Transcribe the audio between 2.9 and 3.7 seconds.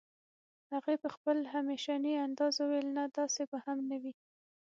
نه داسې به